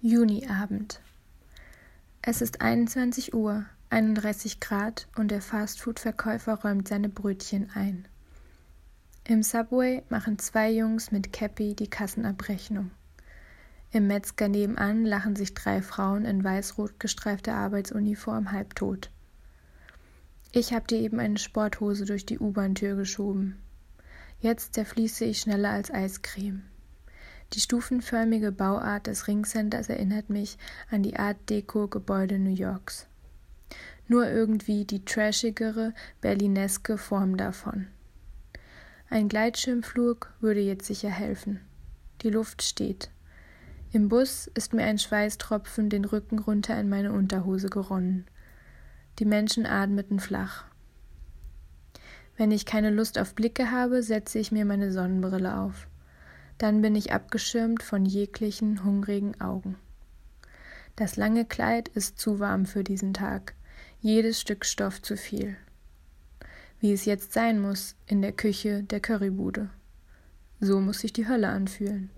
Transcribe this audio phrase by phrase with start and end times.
[0.00, 1.00] Juniabend.
[2.22, 8.06] Es ist 21 Uhr, 31 Grad und der Fastfood-Verkäufer räumt seine Brötchen ein.
[9.24, 12.92] Im Subway machen zwei Jungs mit Cappy die Kassenabrechnung.
[13.90, 19.10] Im Metzger nebenan lachen sich drei Frauen in weiß-rot gestreifter Arbeitsuniform halbtot.
[20.52, 23.58] Ich habe dir eben eine Sporthose durch die U-Bahn-Tür geschoben.
[24.38, 26.62] Jetzt zerfließe ich schneller als Eiscreme.
[27.54, 30.58] Die stufenförmige Bauart des Ringcenters erinnert mich
[30.90, 33.06] an die Art Deco-Gebäude New Yorks.
[34.06, 37.86] Nur irgendwie die trashigere, berlineske Form davon.
[39.08, 41.60] Ein Gleitschirmflug würde jetzt sicher helfen.
[42.22, 43.10] Die Luft steht.
[43.92, 48.26] Im Bus ist mir ein Schweißtropfen den Rücken runter in meine Unterhose geronnen.
[49.18, 50.64] Die Menschen atmeten flach.
[52.36, 55.88] Wenn ich keine Lust auf Blicke habe, setze ich mir meine Sonnenbrille auf
[56.58, 59.76] dann bin ich abgeschirmt von jeglichen hungrigen Augen.
[60.96, 63.54] Das lange Kleid ist zu warm für diesen Tag,
[64.00, 65.56] jedes Stück Stoff zu viel.
[66.80, 69.70] Wie es jetzt sein muss in der Küche der Currybude.
[70.60, 72.10] So muss sich die Hölle anfühlen.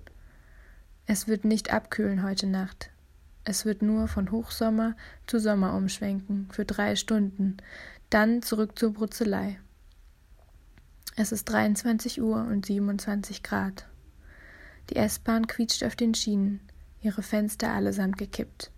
[1.05, 2.91] Es wird nicht abkühlen heute Nacht.
[3.45, 7.57] Es wird nur von Hochsommer zu Sommer umschwenken für drei Stunden,
[8.09, 9.59] dann zurück zur Brutzelei.
[11.17, 13.90] Es ist 23 Uhr und 27 Grad.
[14.91, 16.61] Die S-Bahn quietscht auf den Schienen,
[17.01, 18.73] ihre Fenster allesamt gekippt.